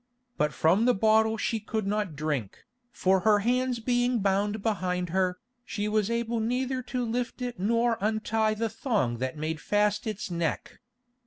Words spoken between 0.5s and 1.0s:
from the